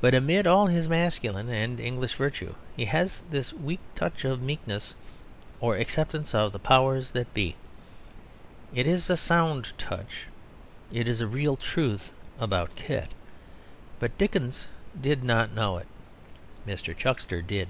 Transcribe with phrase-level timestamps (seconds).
[0.00, 4.94] But amid all his masculine and English virtue, he has this weak touch of meekness,
[5.60, 7.56] or acceptance of the powers that be.
[8.74, 10.24] It is a sound touch;
[10.90, 13.12] it is a real truth about Kit.
[13.98, 14.66] But Dickens
[14.98, 15.88] did not know it.
[16.66, 16.96] Mr.
[16.96, 17.68] Chuckster did.